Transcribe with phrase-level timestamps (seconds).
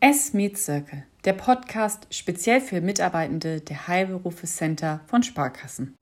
[0.00, 5.96] S Meet Circle, der Podcast speziell für Mitarbeitende der Heilberufe Center von Sparkassen.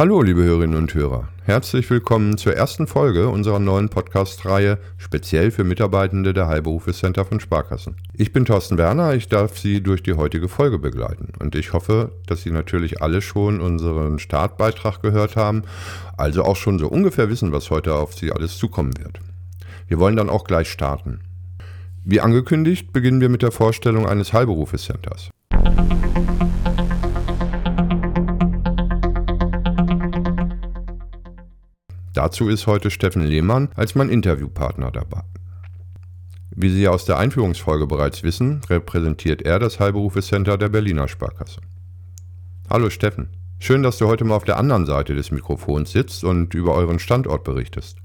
[0.00, 1.28] Hallo, liebe Hörerinnen und Hörer.
[1.44, 7.38] Herzlich willkommen zur ersten Folge unserer neuen Podcast-Reihe speziell für Mitarbeitende der Heilberufe Center von
[7.38, 7.96] Sparkassen.
[8.14, 12.12] Ich bin Thorsten Werner, ich darf Sie durch die heutige Folge begleiten und ich hoffe,
[12.24, 15.64] dass Sie natürlich alle schon unseren Startbeitrag gehört haben,
[16.16, 19.20] also auch schon so ungefähr wissen, was heute auf Sie alles zukommen wird.
[19.86, 21.20] Wir wollen dann auch gleich starten.
[22.06, 25.28] Wie angekündigt, beginnen wir mit der Vorstellung eines Heilberufes-Centers.
[32.12, 35.22] Dazu ist heute Steffen Lehmann als mein Interviewpartner dabei.
[36.50, 41.60] Wie Sie aus der Einführungsfolge bereits wissen, repräsentiert er das Heilberufes-Center der Berliner Sparkasse.
[42.68, 43.28] Hallo Steffen,
[43.60, 46.98] schön, dass du heute mal auf der anderen Seite des Mikrofons sitzt und über euren
[46.98, 47.98] Standort berichtest.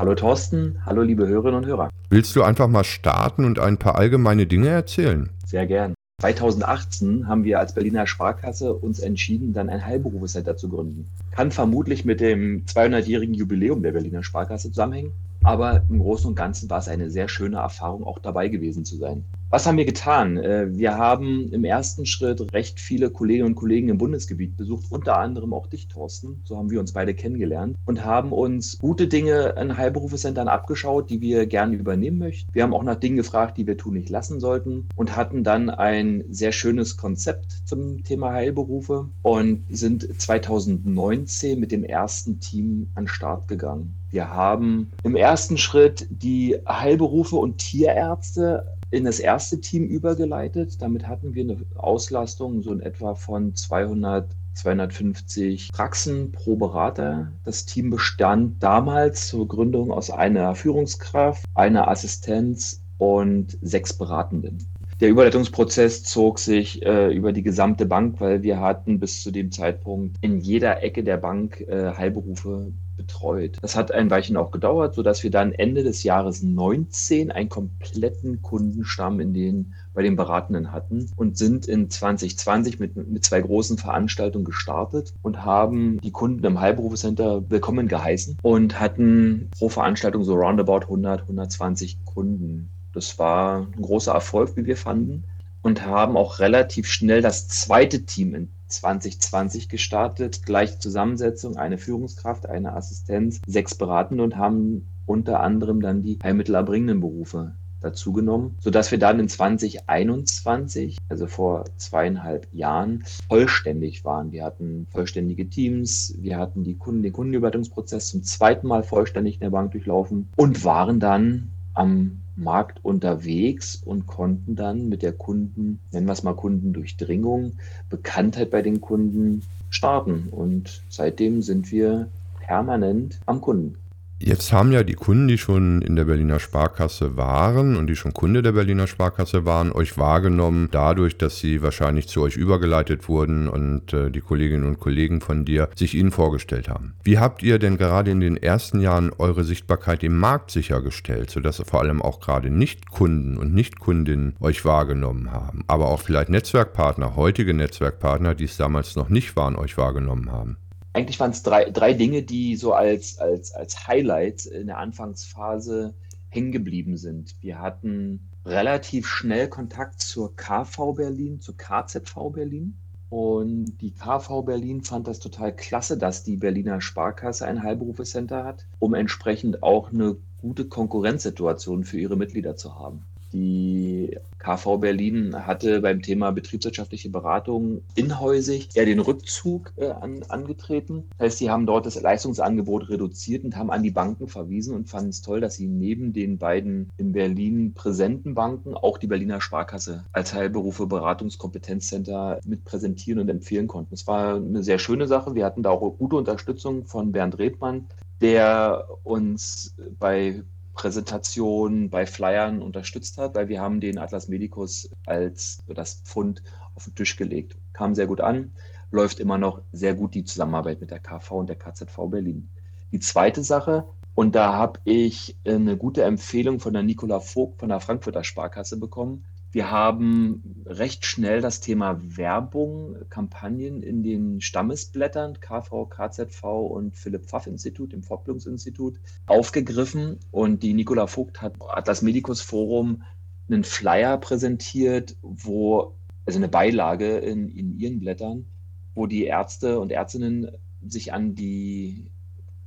[0.00, 1.88] Hallo Thorsten, hallo liebe Hörerinnen und Hörer.
[2.10, 5.30] Willst du einfach mal starten und ein paar allgemeine Dinge erzählen?
[5.46, 5.94] Sehr gern.
[6.22, 11.10] 2018 haben wir als Berliner Sparkasse uns entschieden, dann ein Heilberufecenter zu gründen.
[11.32, 15.10] Kann vermutlich mit dem 200-jährigen Jubiläum der Berliner Sparkasse zusammenhängen,
[15.42, 18.98] aber im Großen und Ganzen war es eine sehr schöne Erfahrung, auch dabei gewesen zu
[18.98, 19.24] sein.
[19.52, 20.38] Was haben wir getan?
[20.38, 25.18] Äh, wir haben im ersten Schritt recht viele Kolleginnen und Kollegen im Bundesgebiet besucht, unter
[25.18, 26.40] anderem auch dich, Thorsten.
[26.44, 31.20] So haben wir uns beide kennengelernt und haben uns gute Dinge in Heilberufecentern abgeschaut, die
[31.20, 32.48] wir gerne übernehmen möchten.
[32.54, 35.68] Wir haben auch nach Dingen gefragt, die wir tun nicht lassen sollten und hatten dann
[35.68, 43.04] ein sehr schönes Konzept zum Thema Heilberufe und sind 2019 mit dem ersten Team an
[43.04, 43.96] den Start gegangen.
[44.08, 50.80] Wir haben im ersten Schritt die Heilberufe und Tierärzte in das erste Team übergeleitet.
[50.80, 57.32] Damit hatten wir eine Auslastung so in etwa von 200 250 Praxen pro Berater.
[57.44, 64.58] Das Team bestand damals zur Gründung aus einer Führungskraft, einer Assistenz und sechs Beratenden.
[65.00, 69.50] Der Überleitungsprozess zog sich äh, über die gesamte Bank, weil wir hatten bis zu dem
[69.50, 73.58] Zeitpunkt in jeder Ecke der Bank äh, Heilberufe betreut.
[73.60, 78.42] Das hat ein Weilchen auch gedauert, sodass wir dann Ende des Jahres 19 einen kompletten
[78.42, 83.78] Kundenstamm in den, bei den Beratenden hatten und sind in 2020 mit, mit zwei großen
[83.78, 90.34] Veranstaltungen gestartet und haben die Kunden im Heilberufecenter willkommen geheißen und hatten pro Veranstaltung so
[90.34, 92.70] roundabout 100, 120 Kunden.
[92.92, 95.24] Das war ein großer Erfolg, wie wir fanden
[95.62, 100.44] und haben auch relativ schnell das zweite Team in 2020 gestartet.
[100.44, 107.00] Gleiche Zusammensetzung, eine Führungskraft, eine Assistenz, sechs Beratende und haben unter anderem dann die heilmittelerbringenden
[107.00, 114.32] Berufe dazugenommen, sodass wir dann in 2021, also vor zweieinhalb Jahren, vollständig waren.
[114.32, 119.40] Wir hatten vollständige Teams, wir hatten die Kunden, den Kundenüberwaltungsprozess zum zweiten Mal vollständig in
[119.40, 125.80] der Bank durchlaufen und waren dann am Markt unterwegs und konnten dann mit der Kunden,
[125.90, 127.52] nennen wir es mal Kundendurchdringung,
[127.90, 130.28] Bekanntheit bei den Kunden starten.
[130.30, 132.08] Und seitdem sind wir
[132.40, 133.76] permanent am Kunden.
[134.24, 138.12] Jetzt haben ja die Kunden, die schon in der Berliner Sparkasse waren und die schon
[138.12, 143.48] Kunde der Berliner Sparkasse waren, euch wahrgenommen dadurch, dass sie wahrscheinlich zu euch übergeleitet wurden
[143.48, 146.94] und äh, die Kolleginnen und Kollegen von dir sich ihnen vorgestellt haben.
[147.02, 151.60] Wie habt ihr denn gerade in den ersten Jahren eure Sichtbarkeit im Markt sichergestellt, sodass
[151.66, 157.54] vor allem auch gerade Nicht-Kunden und Nicht-Kundinnen euch wahrgenommen haben, aber auch vielleicht Netzwerkpartner, heutige
[157.54, 160.58] Netzwerkpartner, die es damals noch nicht waren, euch wahrgenommen haben?
[160.92, 165.94] Eigentlich waren es drei, drei Dinge, die so als, als, als Highlight in der Anfangsphase
[166.28, 167.34] hängen geblieben sind.
[167.40, 172.76] Wir hatten relativ schnell Kontakt zur KV Berlin, zur KZV Berlin.
[173.08, 178.66] Und die KV Berlin fand das total klasse, dass die Berliner Sparkasse ein Heilberufecenter hat,
[178.78, 183.04] um entsprechend auch eine gute Konkurrenzsituation für ihre Mitglieder zu haben.
[183.32, 191.04] Die KV Berlin hatte beim Thema betriebswirtschaftliche Beratung inhäusig eher den Rückzug äh, an, angetreten.
[191.16, 194.88] Das heißt, sie haben dort das Leistungsangebot reduziert und haben an die Banken verwiesen und
[194.88, 199.40] fanden es toll, dass sie neben den beiden in Berlin präsenten Banken auch die Berliner
[199.40, 203.94] Sparkasse als Heilberufe Beratungskompetenzzenter mit präsentieren und empfehlen konnten.
[203.94, 205.34] Es war eine sehr schöne Sache.
[205.34, 207.86] Wir hatten da auch gute Unterstützung von Bernd Rebmann,
[208.20, 210.42] der uns bei
[210.74, 216.42] Präsentation bei Flyern unterstützt hat, weil wir haben den Atlas Medicus als das Pfund
[216.74, 217.56] auf den Tisch gelegt.
[217.72, 218.52] Kam sehr gut an,
[218.90, 222.48] läuft immer noch sehr gut die Zusammenarbeit mit der KV und der KZV Berlin.
[222.92, 223.84] Die zweite Sache,
[224.14, 228.78] und da habe ich eine gute Empfehlung von der Nicola Vogt von der Frankfurter Sparkasse
[228.78, 229.24] bekommen.
[229.52, 237.26] Wir haben recht schnell das Thema Werbung, Kampagnen in den Stammesblättern KV, KZV und Philipp
[237.26, 240.18] Pfaff Institut, im Fortbildungsinstitut, aufgegriffen.
[240.30, 243.02] Und die Nicola Vogt hat Atlas Medicus Forum
[243.50, 245.92] einen Flyer präsentiert, wo,
[246.24, 248.46] also eine Beilage in, in ihren Blättern,
[248.94, 250.50] wo die Ärzte und Ärztinnen
[250.80, 252.10] sich an die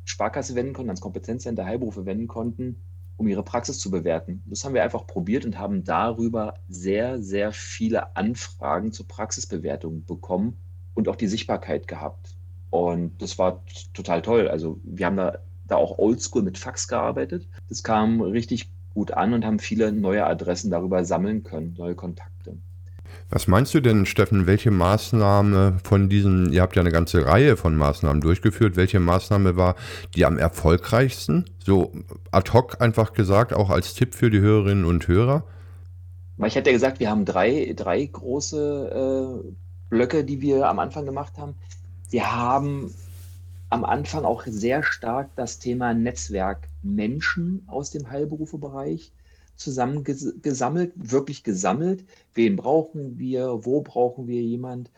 [0.03, 2.75] Sparkasse wenden konnten, ans Kompetenzcenter Heilberufe wenden konnten
[3.17, 4.43] um ihre Praxis zu bewerten.
[4.45, 10.57] Das haben wir einfach probiert und haben darüber sehr, sehr viele Anfragen zur Praxisbewertung bekommen
[10.93, 12.35] und auch die Sichtbarkeit gehabt.
[12.69, 13.63] Und das war
[13.93, 14.47] total toll.
[14.49, 17.47] Also wir haben da, da auch oldschool mit Fax gearbeitet.
[17.69, 22.57] Das kam richtig gut an und haben viele neue Adressen darüber sammeln können, neue Kontakte.
[23.29, 27.57] Was meinst du denn, Steffen, welche Maßnahme von diesen, ihr habt ja eine ganze Reihe
[27.57, 29.75] von Maßnahmen durchgeführt, welche Maßnahme war
[30.15, 31.45] die am erfolgreichsten?
[31.59, 31.91] So
[32.31, 35.43] ad hoc einfach gesagt, auch als Tipp für die Hörerinnen und Hörer?
[36.45, 39.53] Ich hätte ja gesagt, wir haben drei, drei große äh,
[39.89, 41.55] Blöcke, die wir am Anfang gemacht haben.
[42.09, 42.93] Wir haben
[43.69, 49.11] am Anfang auch sehr stark das Thema Netzwerk Menschen aus dem Heilberufebereich
[49.55, 52.05] zusammengesammelt, wirklich gesammelt.
[52.33, 53.65] Wen brauchen wir?
[53.65, 54.91] Wo brauchen wir jemand?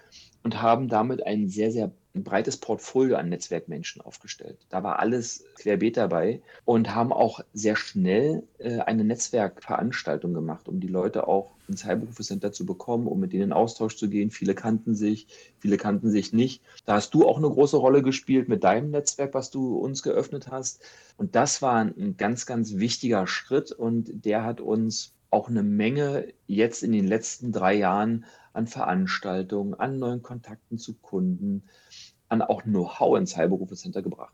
[0.44, 1.92] Und haben damit ein sehr, sehr
[2.24, 4.58] breites Portfolio an Netzwerkmenschen aufgestellt.
[4.70, 10.80] Da war alles querbeet dabei und haben auch sehr schnell äh, eine Netzwerkveranstaltung gemacht, um
[10.80, 14.32] die Leute auch ins Heilberufecenter zu bekommen, um mit denen in Austausch zu gehen.
[14.32, 15.28] Viele kannten sich,
[15.60, 16.64] viele kannten sich nicht.
[16.86, 20.50] Da hast du auch eine große Rolle gespielt mit deinem Netzwerk, was du uns geöffnet
[20.50, 20.82] hast.
[21.18, 26.28] Und das war ein ganz, ganz wichtiger Schritt und der hat uns auch eine Menge
[26.48, 31.64] jetzt in den letzten drei Jahren an Veranstaltungen, an neuen Kontakten zu Kunden,
[32.30, 34.34] an auch Know-how ins Heilberufecenter gebracht.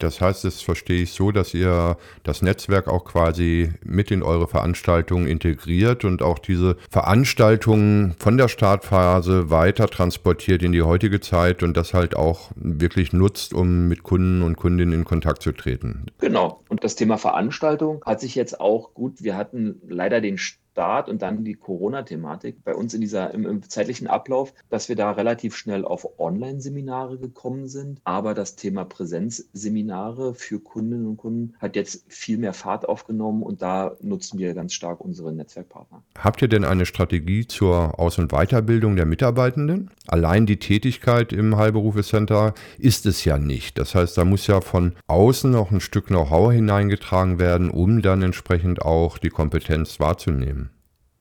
[0.00, 4.48] Das heißt, das verstehe ich so, dass ihr das Netzwerk auch quasi mit in eure
[4.48, 11.62] Veranstaltungen integriert und auch diese Veranstaltungen von der Startphase weiter transportiert in die heutige Zeit
[11.62, 16.06] und das halt auch wirklich nutzt, um mit Kunden und Kundinnen in Kontakt zu treten.
[16.18, 16.62] Genau.
[16.68, 20.38] Und das Thema Veranstaltung hat sich jetzt auch gut, wir hatten leider den
[20.72, 24.96] Start und dann die Corona-Thematik bei uns in dieser im, im, zeitlichen Ablauf, dass wir
[24.96, 28.00] da relativ schnell auf Online-Seminare gekommen sind.
[28.04, 33.62] Aber das Thema Präsenzseminare für Kundinnen und Kunden hat jetzt viel mehr Fahrt aufgenommen und
[33.62, 36.02] da nutzen wir ganz stark unsere Netzwerkpartner.
[36.18, 39.90] Habt ihr denn eine Strategie zur Aus- und Weiterbildung der Mitarbeitenden?
[40.06, 43.78] Allein die Tätigkeit im Heilberufecenter ist es ja nicht.
[43.78, 48.22] Das heißt, da muss ja von außen noch ein Stück Know-how hineingetragen werden, um dann
[48.22, 50.69] entsprechend auch die Kompetenz wahrzunehmen.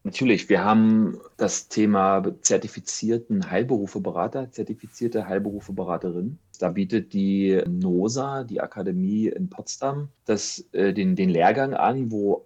[0.03, 6.39] Natürlich, wir haben das Thema zertifizierten Heilberufeberater, zertifizierte Heilberufeberaterin.
[6.57, 12.45] Da bietet die NOSA, die Akademie in Potsdam, das, äh, den, den Lehrgang an, wo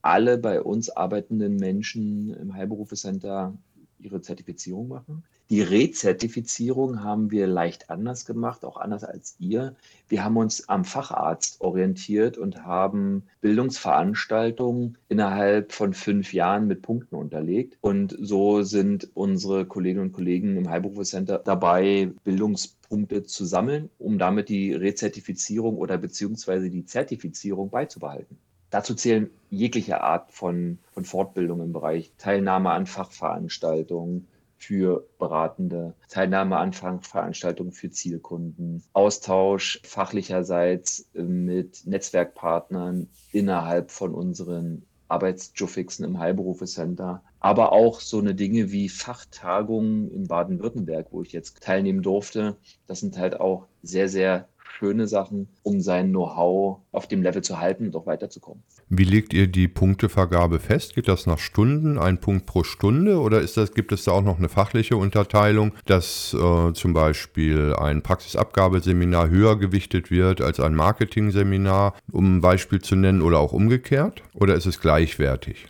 [0.00, 3.56] alle bei uns arbeitenden Menschen im Heilberufecenter
[3.98, 5.24] ihre Zertifizierung machen.
[5.52, 9.76] Die Rezertifizierung haben wir leicht anders gemacht, auch anders als ihr.
[10.08, 17.16] Wir haben uns am Facharzt orientiert und haben Bildungsveranstaltungen innerhalb von fünf Jahren mit Punkten
[17.16, 17.76] unterlegt.
[17.82, 24.48] Und so sind unsere Kolleginnen und Kollegen im Heilberufecenter dabei, Bildungspunkte zu sammeln, um damit
[24.48, 28.38] die Rezertifizierung oder beziehungsweise die Zertifizierung beizubehalten.
[28.70, 34.26] Dazu zählen jegliche Art von, von Fortbildung im Bereich Teilnahme an Fachveranstaltungen,
[34.62, 46.04] für Beratende, Teilnahme an Veranstaltungen für Zielkunden, Austausch fachlicherseits mit Netzwerkpartnern innerhalb von unseren Arbeitsjuffixen
[46.04, 52.02] im Heilberufecenter, aber auch so eine Dinge wie Fachtagungen in Baden-Württemberg, wo ich jetzt teilnehmen
[52.02, 52.56] durfte.
[52.86, 54.48] Das sind halt auch sehr, sehr
[54.78, 58.62] schöne Sachen, um sein Know-how auf dem Level zu halten und auch weiterzukommen.
[58.94, 60.94] Wie legt ihr die Punktevergabe fest?
[60.94, 64.20] Geht das nach Stunden, ein Punkt pro Stunde oder ist das, gibt es da auch
[64.20, 70.74] noch eine fachliche Unterteilung, dass äh, zum Beispiel ein Praxisabgabeseminar höher gewichtet wird als ein
[70.74, 74.22] Marketing-Seminar, um ein Beispiel zu nennen, oder auch umgekehrt?
[74.34, 75.68] Oder ist es gleichwertig?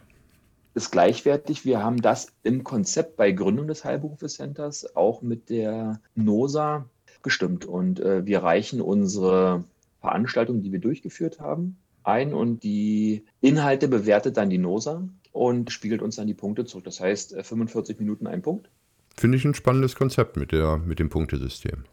[0.75, 1.65] ist gleichwertig.
[1.65, 8.01] Wir haben das im Konzept bei Gründung des Heilberufecenters auch mit der NOSA abgestimmt und
[8.01, 9.63] äh, wir reichen unsere
[10.01, 16.03] Veranstaltungen, die wir durchgeführt haben, ein und die Inhalte bewertet dann die NOSA und spiegelt
[16.03, 16.85] uns dann die Punkte zurück.
[16.85, 18.69] Das heißt, 45 äh, Minuten ein Punkt.
[19.17, 21.85] Finde ich ein spannendes Konzept mit, der, mit dem Punktesystem.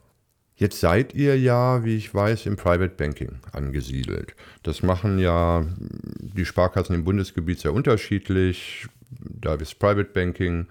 [0.56, 4.36] Jetzt seid ihr ja, wie ich weiß, im Private Banking angesiedelt.
[4.64, 5.66] Das machen ja
[6.20, 8.88] die Sparkassen im Bundesgebiet sehr unterschiedlich.
[9.10, 10.68] Da ist Private Banking,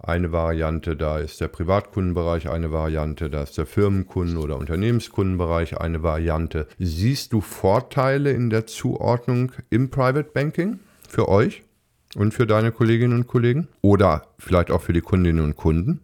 [0.00, 6.02] eine Variante, da ist der Privatkundenbereich eine Variante, da ist der Firmenkunden- oder Unternehmenskundenbereich eine
[6.02, 6.66] Variante.
[6.78, 11.62] Siehst du Vorteile in der Zuordnung im Private Banking für euch?
[12.16, 13.68] und für deine Kolleginnen und Kollegen?
[13.82, 16.00] Oder vielleicht auch für die Kundinnen und Kunden?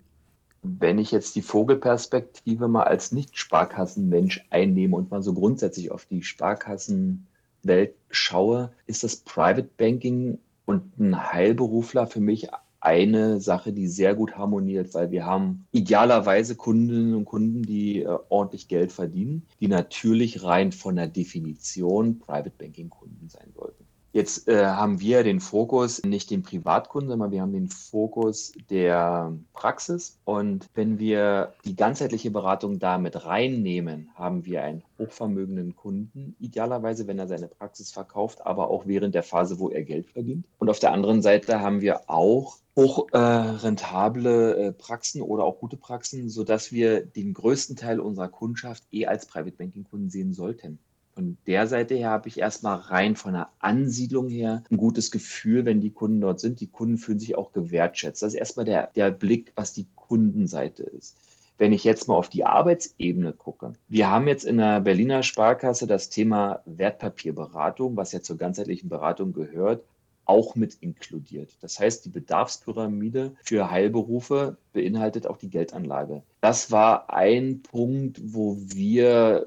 [0.62, 6.22] Wenn ich jetzt die Vogelperspektive mal als Nicht-Sparkassenmensch einnehme und mal so grundsätzlich auf die
[6.22, 12.48] Sparkassenwelt schaue, ist das Private Banking und ein Heilberufler für mich
[12.82, 18.18] eine Sache, die sehr gut harmoniert, weil wir haben idealerweise Kundinnen und Kunden, die äh,
[18.28, 23.86] ordentlich Geld verdienen, die natürlich rein von der Definition Private Banking Kunden sein sollten.
[24.12, 29.32] Jetzt äh, haben wir den Fokus nicht den Privatkunden, sondern wir haben den Fokus der
[29.54, 30.18] Praxis.
[30.24, 37.06] Und wenn wir die ganzheitliche Beratung da mit reinnehmen, haben wir einen hochvermögenden Kunden, idealerweise,
[37.06, 40.44] wenn er seine Praxis verkauft, aber auch während der Phase, wo er Geld verdient.
[40.58, 45.76] Und auf der anderen Seite haben wir auch hoch äh, äh, Praxen oder auch gute
[45.76, 50.78] Praxen, sodass wir den größten Teil unserer Kundschaft eh als Private Banking Kunden sehen sollten.
[51.14, 55.66] Von der Seite her habe ich erstmal rein von der Ansiedlung her ein gutes Gefühl,
[55.66, 56.60] wenn die Kunden dort sind.
[56.60, 58.22] Die Kunden fühlen sich auch gewertschätzt.
[58.22, 61.18] Das ist erstmal der, der Blick, was die Kundenseite ist.
[61.58, 65.86] Wenn ich jetzt mal auf die Arbeitsebene gucke, wir haben jetzt in der Berliner Sparkasse
[65.86, 69.84] das Thema Wertpapierberatung, was ja zur ganzheitlichen Beratung gehört,
[70.24, 71.56] auch mit inkludiert.
[71.60, 76.22] Das heißt, die Bedarfspyramide für Heilberufe beinhaltet auch die Geldanlage.
[76.40, 79.46] Das war ein Punkt, wo wir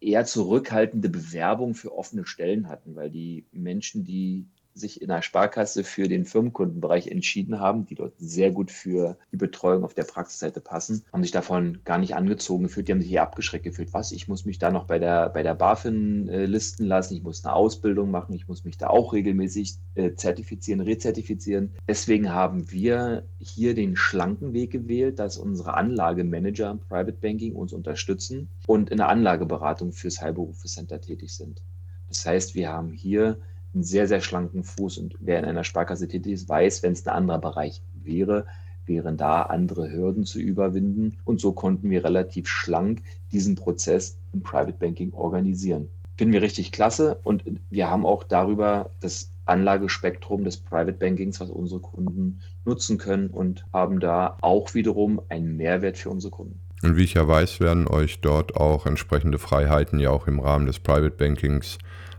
[0.00, 4.46] eher zurückhaltende Bewerbung für offene Stellen hatten, weil die Menschen, die
[4.78, 9.36] sich in der Sparkasse für den Firmenkundenbereich entschieden haben, die dort sehr gut für die
[9.36, 13.10] Betreuung auf der Praxisseite passen, haben sich davon gar nicht angezogen gefühlt, die haben sich
[13.10, 13.92] hier abgeschreckt gefühlt.
[13.92, 17.22] Was, ich muss mich da noch bei der, bei der BaFin äh, listen lassen, ich
[17.22, 21.74] muss eine Ausbildung machen, ich muss mich da auch regelmäßig äh, zertifizieren, rezertifizieren.
[21.86, 27.72] Deswegen haben wir hier den schlanken Weg gewählt, dass unsere Anlagemanager im Private Banking uns
[27.72, 31.62] unterstützen und in der Anlageberatung fürs Heilberufe-Center tätig sind.
[32.08, 33.38] Das heißt, wir haben hier
[33.74, 34.98] einen sehr, sehr schlanken Fuß.
[34.98, 38.46] Und wer in einer Sparkasse tätig ist, weiß, wenn es ein anderer Bereich wäre,
[38.86, 41.18] wären da andere Hürden zu überwinden.
[41.24, 45.88] Und so konnten wir relativ schlank diesen Prozess im Private Banking organisieren.
[46.16, 51.48] Finden wir richtig klasse und wir haben auch darüber das Anlagespektrum des Private Bankings, was
[51.48, 56.60] unsere Kunden nutzen können und haben da auch wiederum einen Mehrwert für unsere Kunden.
[56.82, 60.66] Und wie ich ja weiß, werden euch dort auch entsprechende Freiheiten ja auch im Rahmen
[60.66, 61.78] des Private Bankings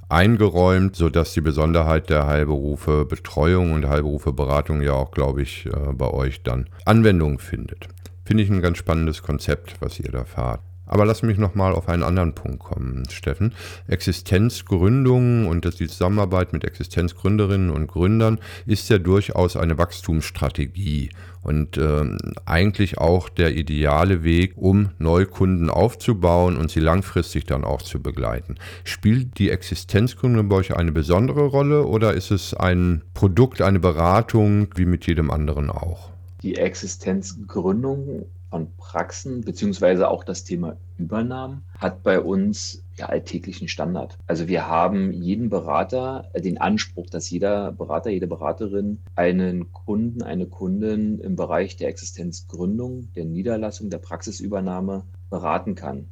[0.09, 5.93] eingeräumt, sodass die Besonderheit der Heilberufe Betreuung und Heilberufe Beratung ja auch, glaube ich, äh,
[5.93, 7.87] bei euch dann Anwendung findet.
[8.25, 10.61] Finde ich ein ganz spannendes Konzept, was ihr da fahrt.
[10.89, 13.53] Aber lass mich nochmal auf einen anderen Punkt kommen, Steffen.
[13.88, 21.12] Existenzgründung und die Zusammenarbeit mit Existenzgründerinnen und Gründern ist ja durchaus eine Wachstumsstrategie
[21.43, 27.84] und äh, eigentlich auch der ideale Weg, um Neukunden aufzubauen und sie langfristig dann auch
[27.84, 28.55] zu begleiten.
[28.84, 34.69] Spielt die Existenzgründung bei euch eine besondere Rolle oder ist es ein Produkt, eine Beratung
[34.75, 36.10] wie mit jedem anderen auch?
[36.41, 44.17] Die Existenzgründung von Praxen, beziehungsweise auch das Thema Übernahmen, hat bei uns ja alltäglichen Standard.
[44.27, 50.21] Also wir haben jeden Berater äh, den Anspruch, dass jeder Berater, jede Beraterin einen Kunden,
[50.21, 56.09] eine Kundin im Bereich der Existenzgründung, der Niederlassung, der Praxisübernahme beraten kann.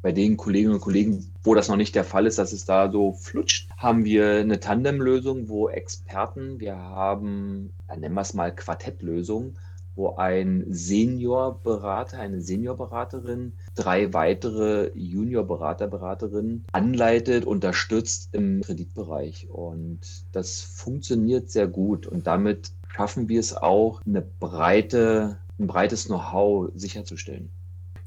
[0.00, 2.88] Bei den Kolleginnen und Kollegen, wo das noch nicht der Fall ist, dass es da
[2.88, 9.56] so flutscht, haben wir eine Tandemlösung, wo Experten, wir haben, nennen wir es mal Quartettlösung,
[9.98, 19.50] wo ein Seniorberater, eine Seniorberaterin drei weitere Juniorberater, Beraterinnen anleitet, unterstützt im Kreditbereich.
[19.50, 20.00] Und
[20.32, 22.06] das funktioniert sehr gut.
[22.06, 27.50] Und damit schaffen wir es auch, eine breite, ein breites Know-how sicherzustellen.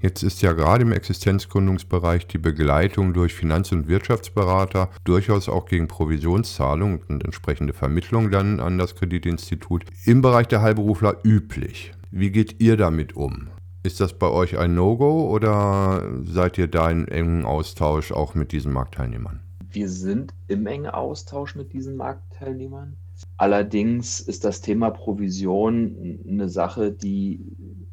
[0.02, 5.88] Jetzt ist ja gerade im Existenzgründungsbereich die Begleitung durch Finanz- und Wirtschaftsberater durchaus auch gegen
[5.88, 11.92] Provisionszahlung und entsprechende Vermittlung dann an das Kreditinstitut im Bereich der Heilberufler üblich.
[12.10, 13.50] Wie geht ihr damit um?
[13.84, 18.54] Ist das bei euch ein No-Go oder seid ihr da in engem Austausch auch mit
[18.54, 19.40] diesen Marktteilnehmern?
[19.70, 22.98] Wir sind im engen Austausch mit diesen Marktteilnehmern.
[23.38, 27.40] Allerdings ist das Thema Provision eine Sache, die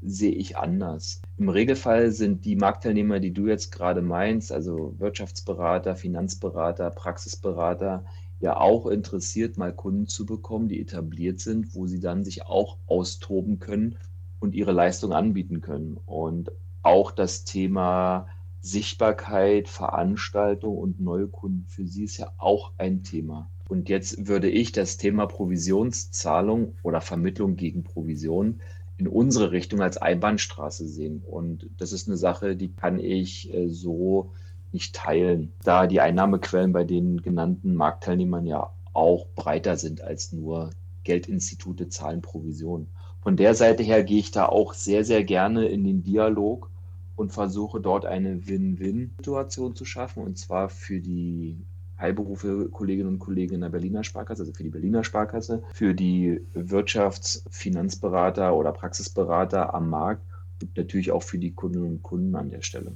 [0.09, 1.21] sehe ich anders.
[1.37, 8.05] Im Regelfall sind die Marktteilnehmer, die du jetzt gerade meinst, also Wirtschaftsberater, Finanzberater, Praxisberater,
[8.41, 12.79] ja auch interessiert, mal Kunden zu bekommen, die etabliert sind, wo sie dann sich auch
[12.87, 13.97] austoben können
[14.39, 15.99] und ihre Leistung anbieten können.
[16.07, 18.29] Und auch das Thema
[18.61, 23.51] Sichtbarkeit, Veranstaltung und neue Kunden für sie ist ja auch ein Thema.
[23.69, 28.61] Und jetzt würde ich das Thema Provisionszahlung oder Vermittlung gegen Provision
[28.99, 31.23] in unsere Richtung als Einbahnstraße sehen.
[31.25, 34.33] Und das ist eine Sache, die kann ich äh, so
[34.73, 40.71] nicht teilen, da die Einnahmequellen bei den genannten Marktteilnehmern ja auch breiter sind als nur
[41.05, 42.89] Geldinstitute zahlen Provisionen.
[43.23, 46.71] Von der Seite her gehe ich da auch sehr, sehr gerne in den Dialog
[47.17, 51.57] und versuche dort eine Win-Win-Situation zu schaffen, und zwar für die
[51.99, 56.41] Heilberufe Kolleginnen und Kollegen in der Berliner Sparkasse, also für die Berliner Sparkasse, für die
[56.55, 60.23] Wirtschafts-, Finanzberater oder Praxisberater am Markt
[60.63, 62.93] und natürlich auch für die Kundinnen und Kunden an der Stelle.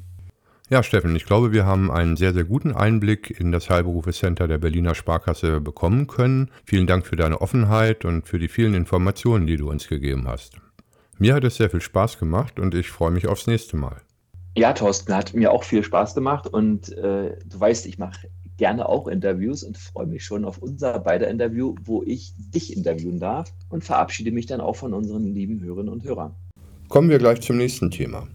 [0.71, 4.59] Ja, Steffen, ich glaube, wir haben einen sehr, sehr guten Einblick in das Heilberufe-Center der
[4.59, 6.51] Berliner Sparkasse bekommen können.
[6.65, 10.57] Vielen Dank für deine Offenheit und für die vielen Informationen, die du uns gegeben hast.
[11.19, 14.01] Mir hat es sehr viel Spaß gemacht und ich freue mich aufs nächste Mal.
[14.57, 18.29] Ja, Thorsten, hat mir auch viel Spaß gemacht und äh, du weißt, ich mache
[18.63, 23.19] gerne auch Interviews und freue mich schon auf unser beider Interview, wo ich dich interviewen
[23.19, 26.37] darf und verabschiede mich dann auch von unseren lieben Hörerinnen und Hörern.
[26.89, 28.29] Kommen wir gleich zum nächsten Thema.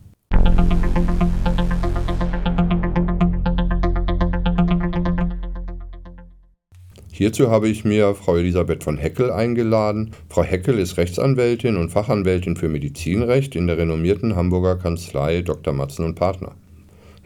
[7.14, 10.12] Hierzu habe ich mir Frau Elisabeth von Heckel eingeladen.
[10.28, 15.74] Frau Heckel ist Rechtsanwältin und Fachanwältin für Medizinrecht in der renommierten Hamburger Kanzlei Dr.
[15.74, 16.58] Matzen und Partner.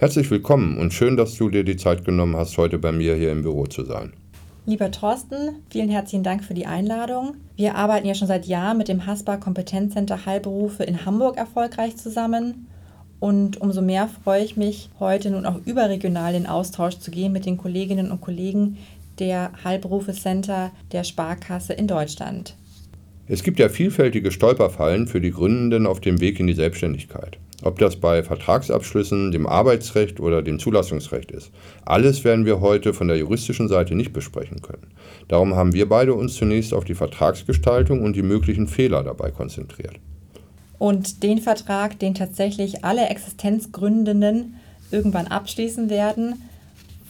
[0.01, 3.31] Herzlich willkommen und schön, dass du dir die Zeit genommen hast, heute bei mir hier
[3.31, 4.13] im Büro zu sein.
[4.65, 7.35] Lieber Thorsten, vielen herzlichen Dank für die Einladung.
[7.55, 12.65] Wir arbeiten ja schon seit Jahren mit dem Haspa Kompetenzcenter Heilberufe in Hamburg erfolgreich zusammen.
[13.19, 17.45] Und umso mehr freue ich mich, heute nun auch überregional in Austausch zu gehen mit
[17.45, 18.79] den Kolleginnen und Kollegen,
[19.19, 22.55] der Heilberufe Center der Sparkasse in Deutschland.
[23.27, 27.37] Es gibt ja vielfältige Stolperfallen für die Gründenden auf dem Weg in die Selbstständigkeit.
[27.63, 31.51] Ob das bei Vertragsabschlüssen, dem Arbeitsrecht oder dem Zulassungsrecht ist.
[31.85, 34.87] Alles werden wir heute von der juristischen Seite nicht besprechen können.
[35.27, 39.99] Darum haben wir beide uns zunächst auf die Vertragsgestaltung und die möglichen Fehler dabei konzentriert.
[40.79, 44.55] Und den Vertrag, den tatsächlich alle Existenzgründenden
[44.89, 46.41] irgendwann abschließen werden,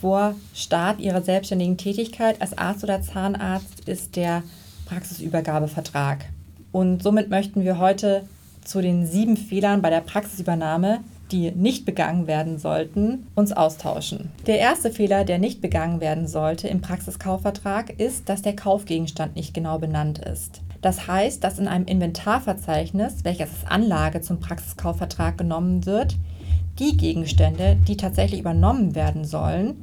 [0.02, 4.44] vor Start ihrer selbstständigen Tätigkeit als Arzt oder Zahnarzt ist der
[4.88, 6.26] Praxisübergabevertrag.
[6.72, 8.24] Und somit möchten wir heute
[8.64, 11.00] zu den sieben Fehlern bei der Praxisübernahme,
[11.32, 14.32] die nicht begangen werden sollten, uns austauschen.
[14.48, 19.54] Der erste Fehler, der nicht begangen werden sollte im Praxiskaufvertrag, ist, dass der Kaufgegenstand nicht
[19.54, 20.62] genau benannt ist.
[20.82, 26.18] Das heißt, dass in einem Inventarverzeichnis, welches als Anlage zum Praxiskaufvertrag genommen wird,
[26.80, 29.76] die Gegenstände, die tatsächlich übernommen werden sollen,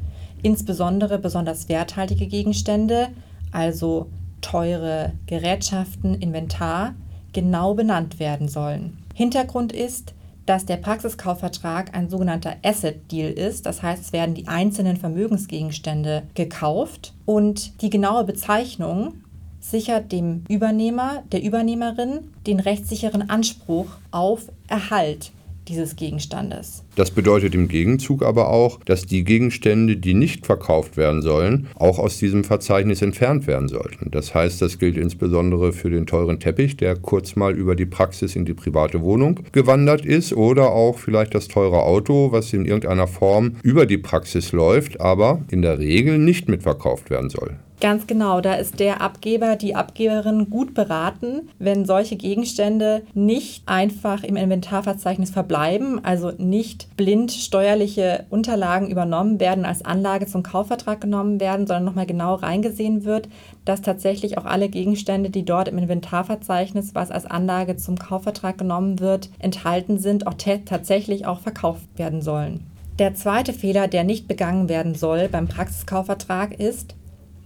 [0.43, 3.09] insbesondere besonders werthaltige Gegenstände,
[3.53, 4.09] also
[4.41, 6.95] teure Gerätschaften, Inventar,
[7.39, 8.99] genau benannt werden sollen.
[9.15, 10.13] Hintergrund ist,
[10.45, 13.65] dass der Praxiskaufvertrag ein sogenannter Asset Deal ist.
[13.65, 19.23] Das heißt, es werden die einzelnen Vermögensgegenstände gekauft und die genaue Bezeichnung
[19.61, 25.31] sichert dem Übernehmer, der Übernehmerin den rechtssicheren Anspruch auf Erhalt
[25.69, 26.85] dieses Gegenstandes.
[26.97, 31.99] Das bedeutet im Gegenzug aber auch, dass die Gegenstände, die nicht verkauft werden sollen, auch
[31.99, 34.11] aus diesem Verzeichnis entfernt werden sollten.
[34.11, 38.37] Das heißt, das gilt insbesondere für den teuren Teppich, der kurz mal über die Praxis
[38.37, 43.07] in die private Wohnung gewandert ist, oder auch vielleicht das teure Auto, was in irgendeiner
[43.07, 47.57] Form über die Praxis läuft, aber in der Regel nicht mitverkauft werden soll.
[47.81, 54.25] Ganz genau, da ist der Abgeber, die Abgeberin gut beraten, wenn solche Gegenstände nicht einfach
[54.25, 61.39] im Inventarverzeichnis verbleiben, also nicht blind steuerliche Unterlagen übernommen werden, als Anlage zum Kaufvertrag genommen
[61.39, 63.29] werden, sondern nochmal genau reingesehen wird,
[63.65, 68.99] dass tatsächlich auch alle Gegenstände, die dort im Inventarverzeichnis, was als Anlage zum Kaufvertrag genommen
[68.99, 72.67] wird, enthalten sind, auch tatsächlich auch verkauft werden sollen.
[72.99, 76.97] Der zweite Fehler, der nicht begangen werden soll beim Praxiskaufvertrag, ist,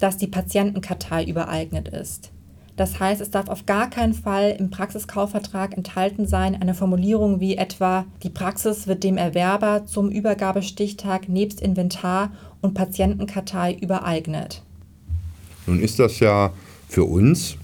[0.03, 2.33] dass die Patientenkartei übereignet ist.
[2.77, 7.57] Das heißt, es darf auf gar keinen Fall im Praxiskaufvertrag enthalten sein eine Formulierung wie
[7.57, 14.63] etwa, die Praxis wird dem Erwerber zum Übergabestichtag nebst Inventar und Patientenkartei übereignet.
[15.67, 16.53] Nun ist das ja
[16.89, 17.57] für uns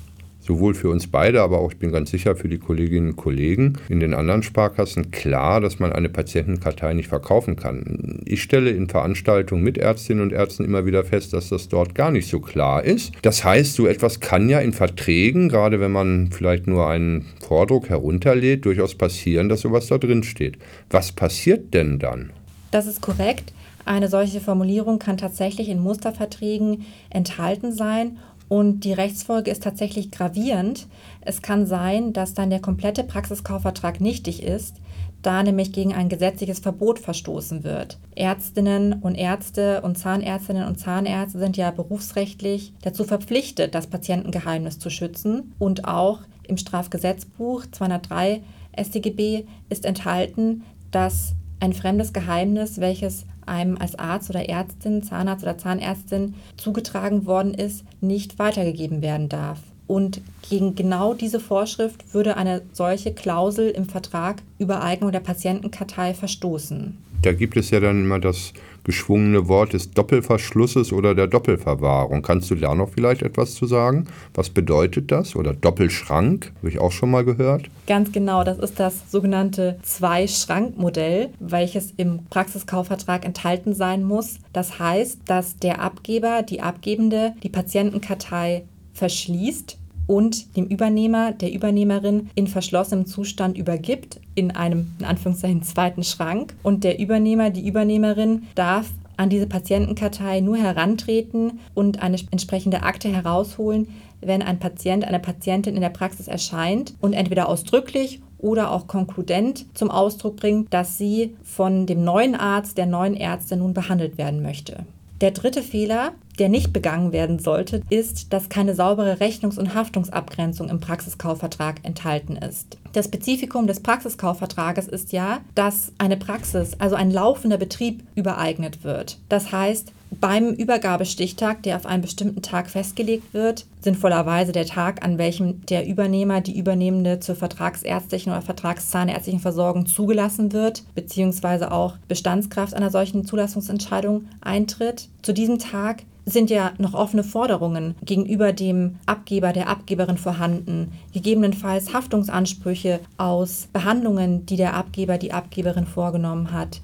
[0.49, 3.75] sowohl für uns beide, aber auch, ich bin ganz sicher, für die Kolleginnen und Kollegen
[3.91, 8.23] in den anderen Sparkassen klar, dass man eine Patientenkartei nicht verkaufen kann.
[8.25, 12.11] Ich stelle in Veranstaltungen mit Ärztinnen und Ärzten immer wieder fest, dass das dort gar
[12.11, 13.13] nicht so klar ist.
[13.21, 17.91] Das heißt, so etwas kann ja in Verträgen, gerade wenn man vielleicht nur einen Vordruck
[17.91, 20.57] herunterlädt, durchaus passieren, dass sowas da drin steht.
[20.89, 22.31] Was passiert denn dann?
[22.71, 23.53] Das ist korrekt.
[23.85, 30.87] Eine solche Formulierung kann tatsächlich in Musterverträgen enthalten sein und die Rechtsfolge ist tatsächlich gravierend.
[31.21, 34.77] Es kann sein, dass dann der komplette Praxiskaufvertrag nichtig ist,
[35.23, 37.99] da nämlich gegen ein gesetzliches Verbot verstoßen wird.
[38.15, 44.91] Ärztinnen und Ärzte und Zahnärztinnen und Zahnärzte sind ja berufsrechtlich dazu verpflichtet, das Patientengeheimnis zu
[44.91, 45.55] schützen.
[45.59, 48.43] Und auch im Strafgesetzbuch 203
[48.81, 55.59] StGB ist enthalten, dass ein fremdes Geheimnis, welches einem als Arzt oder Ärztin, Zahnarzt oder
[55.59, 59.59] Zahnärztin zugetragen worden ist, nicht weitergegeben werden darf.
[59.87, 66.13] Und gegen genau diese Vorschrift würde eine solche Klausel im Vertrag über Eignung der Patientenkartei
[66.13, 66.99] verstoßen.
[67.23, 68.53] Da gibt es ja dann immer das
[68.89, 72.23] geschwungene Wort des Doppelverschlusses oder der Doppelverwahrung.
[72.23, 74.07] Kannst du da noch vielleicht etwas zu sagen?
[74.33, 75.37] Was bedeutet das?
[75.37, 77.69] Oder Doppelschrank, habe ich auch schon mal gehört.
[77.87, 84.39] Ganz genau, das ist das sogenannte Zwei-Schrank-Modell, welches im Praxiskaufvertrag enthalten sein muss.
[84.55, 89.78] Das heißt, dass der Abgeber, die Abgebende, die Patientenkartei verschließt
[90.09, 96.57] und dem Übernehmer, der Übernehmerin in verschlossenem Zustand übergibt, in einem, in Anführungszeichen, zweiten Schrank.
[96.65, 103.09] Und der Übernehmer, die Übernehmerin darf an diese Patientenkartei nur herantreten und eine entsprechende Akte
[103.09, 103.89] herausholen,
[104.21, 109.67] wenn ein Patient, eine Patientin in der Praxis erscheint und entweder ausdrücklich oder auch konkludent
[109.75, 114.43] zum Ausdruck bringt, dass sie von dem neuen Arzt, der neuen Ärztin nun behandelt werden
[114.43, 114.87] möchte.
[115.21, 120.69] Der dritte Fehler, der nicht begangen werden sollte, ist, dass keine saubere Rechnungs- und Haftungsabgrenzung
[120.69, 122.79] im Praxiskaufvertrag enthalten ist.
[122.93, 129.19] Das Spezifikum des Praxiskaufvertrages ist ja, dass eine Praxis, also ein laufender Betrieb, übereignet wird.
[129.29, 135.19] Das heißt, beim Übergabestichtag, der auf einen bestimmten Tag festgelegt wird, sinnvollerweise der Tag, an
[135.19, 142.75] welchem der Übernehmer, die Übernehmende zur vertragsärztlichen oder vertragszahnärztlichen Versorgung zugelassen wird, beziehungsweise auch Bestandskraft
[142.75, 145.09] einer solchen Zulassungsentscheidung eintritt.
[145.23, 151.95] Zu diesem Tag sind ja noch offene Forderungen gegenüber dem Abgeber, der Abgeberin vorhanden, gegebenenfalls
[151.95, 156.81] Haftungsansprüche aus Behandlungen, die der Abgeber, die Abgeberin vorgenommen hat.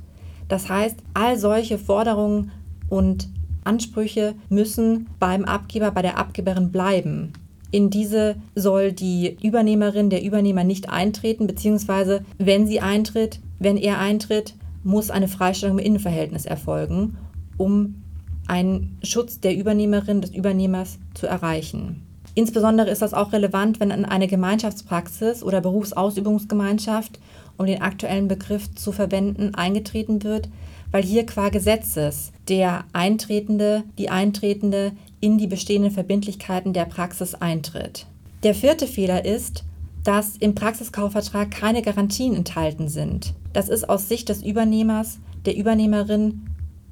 [0.49, 2.51] Das heißt, all solche Forderungen
[2.89, 3.29] und
[3.65, 7.33] Ansprüche müssen beim Abgeber, bei der Abgeberin bleiben.
[7.71, 13.99] In diese soll die Übernehmerin, der Übernehmer nicht eintreten, beziehungsweise wenn sie eintritt, wenn er
[13.99, 14.55] eintritt,
[14.85, 17.17] muss eine Freistellung im Innenverhältnis erfolgen,
[17.57, 18.04] um
[18.47, 22.03] einen Schutz der Übernehmerin, des Übernehmers zu erreichen.
[22.35, 27.21] Insbesondere ist das auch relevant, wenn in eine Gemeinschaftspraxis oder Berufsausübungsgemeinschaft,
[27.57, 30.49] um den aktuellen Begriff zu verwenden, eingetreten wird,
[30.91, 38.07] weil hier qua Gesetzes der Eintretende, die Eintretende in die bestehenden Verbindlichkeiten der Praxis eintritt.
[38.43, 39.65] Der vierte Fehler ist,
[40.03, 43.33] dass im Praxiskaufvertrag keine Garantien enthalten sind.
[43.53, 46.43] Das ist aus Sicht des Übernehmers, der Übernehmerin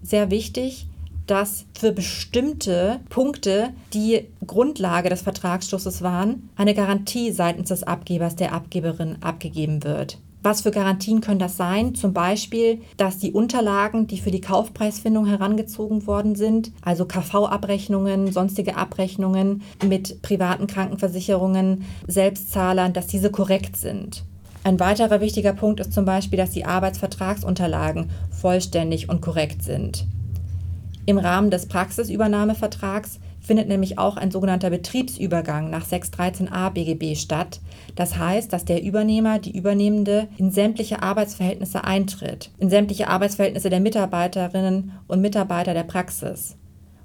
[0.03, 0.87] sehr wichtig,
[1.33, 8.53] dass für bestimmte Punkte, die Grundlage des Vertragsschlusses waren, eine Garantie seitens des Abgebers, der
[8.53, 10.19] Abgeberin abgegeben wird.
[10.43, 11.95] Was für Garantien können das sein?
[11.95, 18.77] Zum Beispiel, dass die Unterlagen, die für die Kaufpreisfindung herangezogen worden sind, also KV-Abrechnungen, sonstige
[18.77, 24.25] Abrechnungen mit privaten Krankenversicherungen, Selbstzahlern, dass diese korrekt sind.
[24.65, 30.07] Ein weiterer wichtiger Punkt ist zum Beispiel, dass die Arbeitsvertragsunterlagen vollständig und korrekt sind.
[31.05, 37.61] Im Rahmen des Praxisübernahmevertrags findet nämlich auch ein sogenannter Betriebsübergang nach 613a BGB statt.
[37.97, 43.81] Das heißt, dass der Übernehmer, die Übernehmende in sämtliche Arbeitsverhältnisse eintritt, in sämtliche Arbeitsverhältnisse der
[43.81, 46.57] Mitarbeiterinnen und Mitarbeiter der Praxis.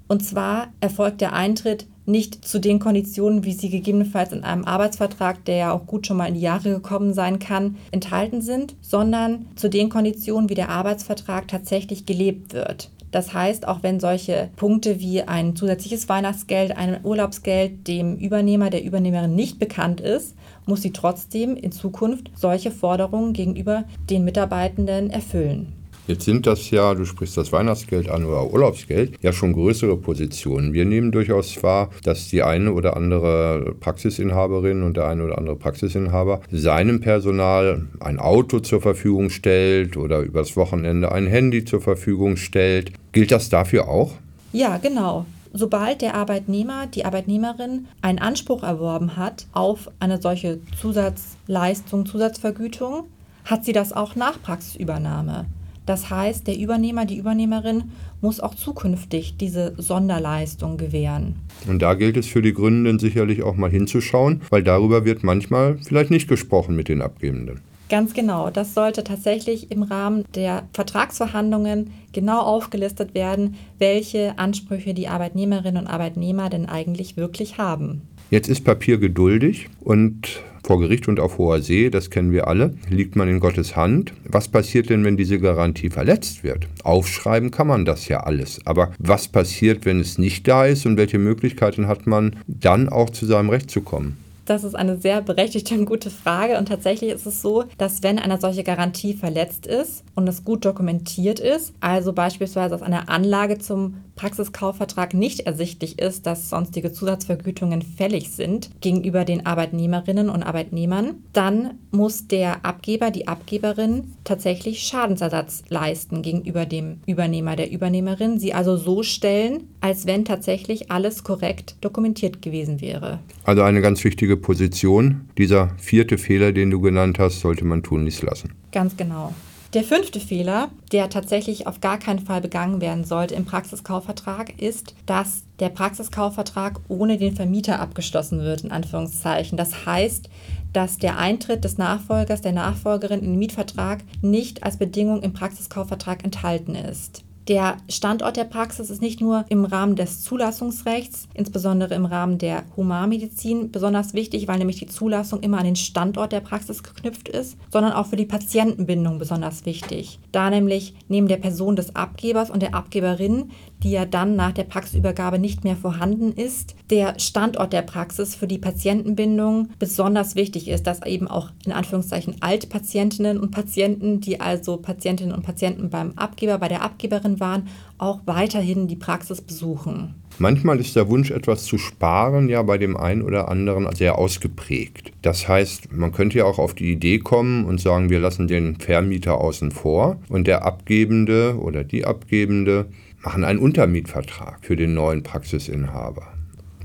[0.07, 5.43] Und zwar erfolgt der Eintritt nicht zu den Konditionen, wie sie gegebenenfalls in einem Arbeitsvertrag,
[5.43, 9.47] der ja auch gut schon mal in die Jahre gekommen sein kann, enthalten sind, sondern
[9.55, 12.91] zu den Konditionen, wie der Arbeitsvertrag tatsächlich gelebt wird.
[13.11, 18.83] Das heißt, auch wenn solche Punkte wie ein zusätzliches Weihnachtsgeld, ein Urlaubsgeld dem Übernehmer, der
[18.83, 25.76] Übernehmerin nicht bekannt ist, muss sie trotzdem in Zukunft solche Forderungen gegenüber den Mitarbeitenden erfüllen.
[26.07, 30.71] Jetzt sind das ja, du sprichst das Weihnachtsgeld an oder Urlaubsgeld, ja schon größere Positionen.
[30.71, 35.57] Wir nehmen durchaus wahr, dass die eine oder andere Praxisinhaberin und der eine oder andere
[35.57, 42.37] Praxisinhaber seinem Personal ein Auto zur Verfügung stellt oder übers Wochenende ein Handy zur Verfügung
[42.37, 42.93] stellt.
[43.11, 44.13] Gilt das dafür auch?
[44.53, 45.25] Ja, genau.
[45.51, 53.03] Sobald der Arbeitnehmer, die Arbeitnehmerin einen Anspruch erworben hat auf eine solche Zusatzleistung, Zusatzvergütung,
[53.43, 55.47] hat sie das auch nach Praxisübernahme.
[55.87, 57.85] Das heißt, der Übernehmer, die Übernehmerin
[58.21, 61.37] muss auch zukünftig diese Sonderleistung gewähren.
[61.65, 65.77] Und da gilt es für die Gründenden sicherlich auch mal hinzuschauen, weil darüber wird manchmal
[65.77, 67.61] vielleicht nicht gesprochen mit den Abgebenden.
[67.89, 68.49] Ganz genau.
[68.49, 75.87] Das sollte tatsächlich im Rahmen der Vertragsverhandlungen genau aufgelistet werden, welche Ansprüche die Arbeitnehmerinnen und
[75.87, 78.01] Arbeitnehmer denn eigentlich wirklich haben.
[78.29, 82.73] Jetzt ist Papier geduldig und vor Gericht und auf hoher See, das kennen wir alle,
[82.89, 84.11] liegt man in Gottes Hand.
[84.25, 86.67] Was passiert denn, wenn diese Garantie verletzt wird?
[86.83, 88.59] Aufschreiben kann man das ja alles.
[88.65, 93.09] Aber was passiert, wenn es nicht da ist und welche Möglichkeiten hat man dann auch
[93.09, 94.17] zu seinem Recht zu kommen?
[94.47, 96.57] Das ist eine sehr berechtigte und gute Frage.
[96.57, 100.63] Und tatsächlich ist es so, dass wenn eine solche Garantie verletzt ist und es gut
[100.63, 107.81] dokumentiert ist, also beispielsweise aus einer Anlage zum Praxiskaufvertrag nicht ersichtlich ist, dass sonstige Zusatzvergütungen
[107.81, 115.63] fällig sind gegenüber den Arbeitnehmerinnen und Arbeitnehmern, dann muss der Abgeber, die Abgeberin tatsächlich Schadensersatz
[115.69, 121.77] leisten gegenüber dem Übernehmer, der Übernehmerin, sie also so stellen, als wenn tatsächlich alles korrekt
[121.79, 123.19] dokumentiert gewesen wäre.
[123.45, 125.29] Also eine ganz wichtige Position.
[125.37, 128.51] Dieser vierte Fehler, den du genannt hast, sollte man tunlichst lassen.
[128.73, 129.33] Ganz genau.
[129.73, 134.93] Der fünfte Fehler, der tatsächlich auf gar keinen Fall begangen werden sollte im Praxiskaufvertrag, ist,
[135.05, 139.57] dass der Praxiskaufvertrag ohne den Vermieter abgeschlossen wird, in Anführungszeichen.
[139.57, 140.27] Das heißt,
[140.73, 146.25] dass der Eintritt des Nachfolgers, der Nachfolgerin in den Mietvertrag nicht als Bedingung im Praxiskaufvertrag
[146.25, 147.23] enthalten ist.
[147.47, 152.65] Der Standort der Praxis ist nicht nur im Rahmen des Zulassungsrechts, insbesondere im Rahmen der
[152.75, 157.57] Humanmedizin, besonders wichtig, weil nämlich die Zulassung immer an den Standort der Praxis geknüpft ist,
[157.71, 160.19] sondern auch für die Patientenbindung besonders wichtig.
[160.33, 163.51] Da nämlich neben der Person des Abgebers und der Abgeberin,
[163.83, 168.47] die ja dann nach der Praxisübergabe nicht mehr vorhanden ist, der Standort der Praxis für
[168.47, 174.77] die Patientenbindung besonders wichtig ist, dass eben auch in Anführungszeichen Altpatientinnen und Patienten, die also
[174.77, 180.15] Patientinnen und Patienten beim Abgeber, bei der Abgeberin waren, auch weiterhin die Praxis besuchen.
[180.39, 185.11] Manchmal ist der Wunsch, etwas zu sparen, ja bei dem einen oder anderen sehr ausgeprägt.
[185.23, 188.75] Das heißt, man könnte ja auch auf die Idee kommen und sagen, wir lassen den
[188.75, 192.85] Vermieter außen vor und der Abgebende oder die Abgebende
[193.27, 196.27] machen einen Untermietvertrag für den neuen Praxisinhaber.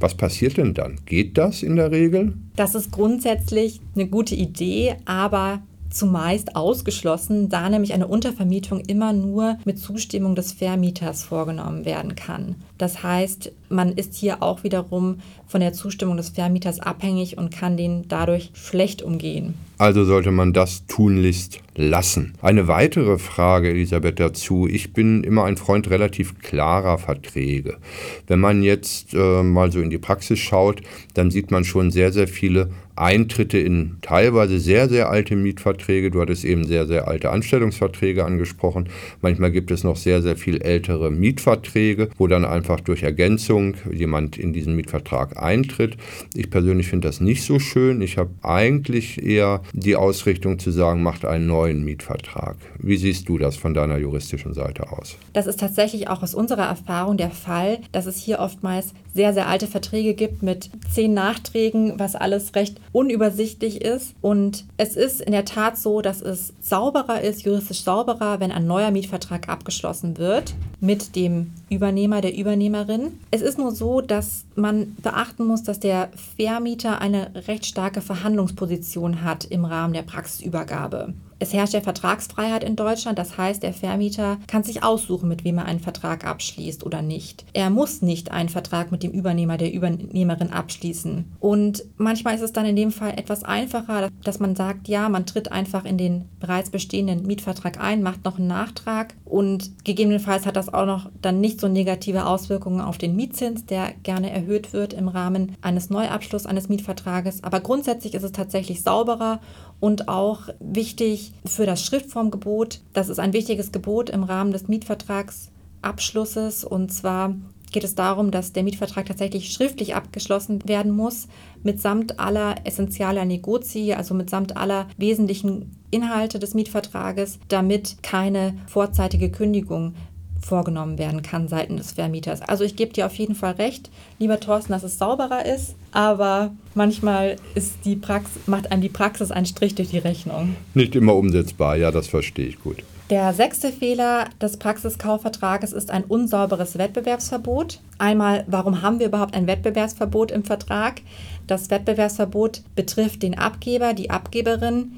[0.00, 0.96] Was passiert denn dann?
[1.06, 2.34] Geht das in der Regel?
[2.56, 9.58] Das ist grundsätzlich eine gute Idee, aber zumeist ausgeschlossen, da nämlich eine Untervermietung immer nur
[9.64, 12.56] mit Zustimmung des Vermieters vorgenommen werden kann.
[12.78, 17.76] Das heißt, man ist hier auch wiederum von der Zustimmung des Vermieters abhängig und kann
[17.76, 19.54] den dadurch schlecht umgehen.
[19.78, 22.34] Also sollte man das tunlichst lassen.
[22.42, 24.68] Eine weitere Frage, Elisabeth, dazu.
[24.68, 27.78] Ich bin immer ein Freund relativ klarer Verträge.
[28.26, 30.82] Wenn man jetzt äh, mal so in die Praxis schaut,
[31.14, 36.10] dann sieht man schon sehr, sehr viele Eintritte in teilweise sehr, sehr alte Mietverträge.
[36.10, 38.88] Du hattest eben sehr, sehr alte Anstellungsverträge angesprochen.
[39.20, 44.38] Manchmal gibt es noch sehr, sehr viel ältere Mietverträge, wo dann einfach durch Ergänzung jemand
[44.38, 45.96] in diesen Mietvertrag eintritt.
[46.34, 48.02] Ich persönlich finde das nicht so schön.
[48.02, 52.56] Ich habe eigentlich eher die Ausrichtung zu sagen, macht einen neuen Mietvertrag.
[52.78, 55.16] Wie siehst du das von deiner juristischen Seite aus?
[55.32, 59.48] Das ist tatsächlich auch aus unserer Erfahrung der Fall, dass es hier oftmals sehr, sehr
[59.48, 64.14] alte Verträge gibt mit zehn Nachträgen, was alles recht unübersichtlich ist.
[64.20, 68.66] Und es ist in der Tat so, dass es sauberer ist, juristisch sauberer, wenn ein
[68.66, 73.18] neuer Mietvertrag abgeschlossen wird mit dem Übernehmer, der Übernehmerin.
[73.30, 79.22] Es ist nur so, dass man beachten muss, dass der Vermieter eine recht starke Verhandlungsposition
[79.22, 81.14] hat im Rahmen der Praxisübergabe.
[81.42, 85.58] Es herrscht ja Vertragsfreiheit in Deutschland, das heißt, der Vermieter kann sich aussuchen, mit wem
[85.58, 87.44] er einen Vertrag abschließt oder nicht.
[87.52, 91.24] Er muss nicht einen Vertrag mit dem Übernehmer, der Übernehmerin abschließen.
[91.40, 95.26] Und manchmal ist es dann in dem Fall etwas einfacher, dass man sagt, ja, man
[95.26, 100.54] tritt einfach in den bereits bestehenden Mietvertrag ein, macht noch einen Nachtrag und gegebenenfalls hat
[100.54, 104.92] das auch noch dann nicht so negative Auswirkungen auf den Mietzins, der gerne erhöht wird
[104.92, 107.42] im Rahmen eines Neuabschlusses eines Mietvertrages.
[107.42, 109.40] Aber grundsätzlich ist es tatsächlich sauberer
[109.82, 112.80] und auch wichtig für das Schriftformgebot.
[112.92, 117.34] Das ist ein wichtiges Gebot im Rahmen des Mietvertragsabschlusses und zwar
[117.72, 121.26] geht es darum, dass der Mietvertrag tatsächlich schriftlich abgeschlossen werden muss,
[121.64, 129.94] mitsamt aller essentialer Negozi, also mitsamt aller wesentlichen Inhalte des Mietvertrages, damit keine vorzeitige Kündigung
[130.44, 132.42] vorgenommen werden kann seitens des Vermieters.
[132.42, 136.52] Also ich gebe dir auf jeden Fall recht, lieber Thorsten, dass es sauberer ist, aber
[136.74, 140.56] manchmal ist die Praxis, macht einem die Praxis einen Strich durch die Rechnung.
[140.74, 142.82] Nicht immer umsetzbar, ja, das verstehe ich gut.
[143.10, 147.80] Der sechste Fehler des Praxiskaufvertrages ist ein unsauberes Wettbewerbsverbot.
[147.98, 151.02] Einmal, warum haben wir überhaupt ein Wettbewerbsverbot im Vertrag?
[151.46, 154.92] Das Wettbewerbsverbot betrifft den Abgeber, die Abgeberin.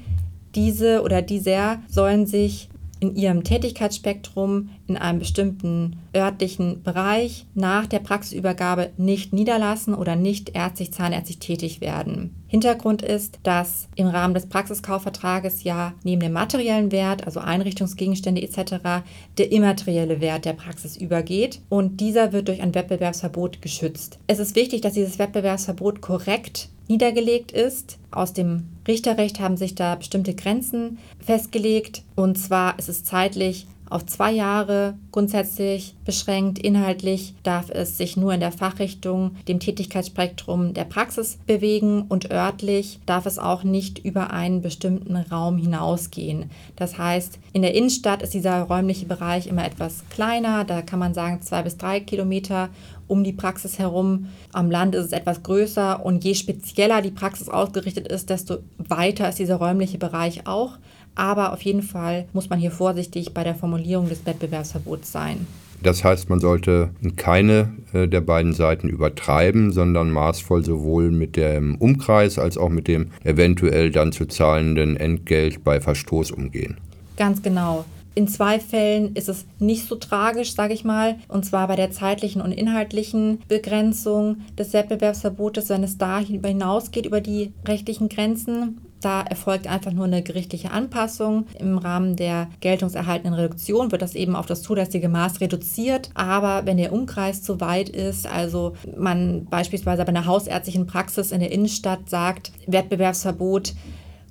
[0.55, 2.69] Diese oder dieser sollen sich
[3.01, 10.55] in ihrem Tätigkeitsspektrum in einem bestimmten örtlichen Bereich nach der Praxisübergabe nicht niederlassen oder nicht
[10.55, 12.35] ärztlich zahnärztlich tätig werden.
[12.47, 19.03] Hintergrund ist, dass im Rahmen des Praxiskaufvertrages ja neben dem materiellen Wert, also Einrichtungsgegenstände etc.,
[19.37, 24.19] der immaterielle Wert der Praxis übergeht und dieser wird durch ein Wettbewerbsverbot geschützt.
[24.27, 27.97] Es ist wichtig, dass dieses Wettbewerbsverbot korrekt niedergelegt ist.
[28.11, 32.03] Aus dem Richterrecht haben sich da bestimmte Grenzen festgelegt.
[32.15, 36.59] Und zwar ist es zeitlich auf zwei Jahre grundsätzlich beschränkt.
[36.59, 42.99] Inhaltlich darf es sich nur in der Fachrichtung, dem Tätigkeitsspektrum der Praxis bewegen und örtlich
[43.05, 46.49] darf es auch nicht über einen bestimmten Raum hinausgehen.
[46.75, 51.13] Das heißt, in der Innenstadt ist dieser räumliche Bereich immer etwas kleiner, da kann man
[51.13, 52.69] sagen zwei bis drei Kilometer
[53.07, 54.27] um die Praxis herum.
[54.51, 59.29] Am Land ist es etwas größer und je spezieller die Praxis ausgerichtet ist, desto weiter
[59.29, 60.77] ist dieser räumliche Bereich auch.
[61.15, 65.47] Aber auf jeden Fall muss man hier vorsichtig bei der Formulierung des Wettbewerbsverbots sein.
[65.81, 71.75] Das heißt, man sollte keine äh, der beiden Seiten übertreiben, sondern maßvoll sowohl mit dem
[71.75, 76.77] Umkreis als auch mit dem eventuell dann zu zahlenden Entgelt bei Verstoß umgehen.
[77.17, 77.85] Ganz genau.
[78.15, 81.91] In zwei Fällen ist es nicht so tragisch, sage ich mal, und zwar bei der
[81.91, 88.79] zeitlichen und inhaltlichen Begrenzung des Wettbewerbsverbotes, wenn es da hinausgeht über die rechtlichen Grenzen.
[89.01, 91.45] Da erfolgt einfach nur eine gerichtliche Anpassung.
[91.59, 96.09] Im Rahmen der geltungserhaltenden Reduktion wird das eben auf das zulässige Maß reduziert.
[96.13, 101.39] Aber wenn der Umkreis zu weit ist, also man beispielsweise bei einer hausärztlichen Praxis in
[101.39, 103.75] der Innenstadt sagt, Wettbewerbsverbot,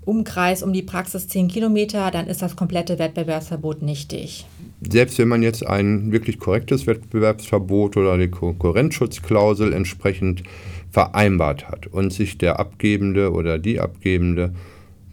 [0.04, 4.44] Umkreis um die Praxis 10 Kilometer, dann ist das komplette Wettbewerbsverbot nichtig.
[4.80, 10.42] Selbst wenn man jetzt ein wirklich korrektes Wettbewerbsverbot oder die Konkurrenzschutzklausel entsprechend
[10.94, 14.54] vereinbart hat und sich der Abgebende oder die Abgebende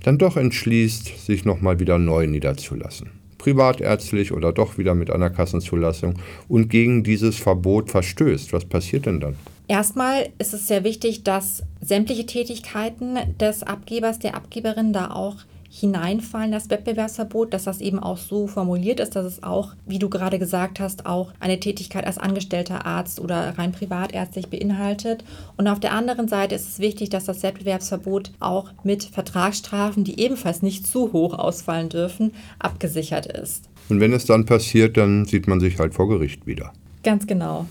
[0.04, 6.20] dann doch entschließt, sich nochmal wieder neu niederzulassen, privatärztlich oder doch wieder mit einer Kassenzulassung
[6.48, 9.36] und gegen dieses Verbot verstößt, was passiert denn dann?
[9.68, 15.38] Erstmal ist es sehr wichtig, dass sämtliche Tätigkeiten des Abgebers, der Abgeberin da auch
[15.74, 20.10] hineinfallen, das Wettbewerbsverbot, dass das eben auch so formuliert ist, dass es auch, wie du
[20.10, 25.24] gerade gesagt hast, auch eine Tätigkeit als angestellter Arzt oder rein privatärztlich beinhaltet.
[25.56, 30.20] Und auf der anderen Seite ist es wichtig, dass das Wettbewerbsverbot auch mit Vertragsstrafen, die
[30.20, 33.70] ebenfalls nicht zu hoch ausfallen dürfen, abgesichert ist.
[33.88, 36.74] Und wenn es dann passiert, dann sieht man sich halt vor Gericht wieder.
[37.04, 37.66] Ganz genau.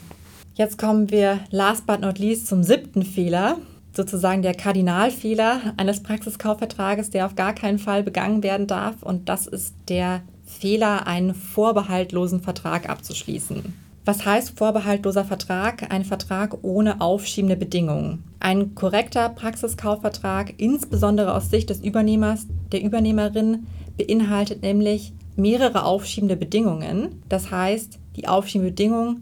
[0.54, 3.58] Jetzt kommen wir last but not least zum siebten Fehler,
[3.92, 9.02] sozusagen der Kardinalfehler eines Praxiskaufvertrages, der auf gar keinen Fall begangen werden darf.
[9.02, 13.74] Und das ist der Fehler, einen vorbehaltlosen Vertrag abzuschließen.
[14.04, 15.92] Was heißt vorbehaltloser Vertrag?
[15.92, 18.24] Ein Vertrag ohne aufschiebende Bedingungen.
[18.40, 23.66] Ein korrekter Praxiskaufvertrag, insbesondere aus Sicht des Übernehmers, der Übernehmerin,
[23.98, 27.22] beinhaltet nämlich mehrere aufschiebende Bedingungen.
[27.28, 29.20] Das heißt, die aufschiebende Bedingung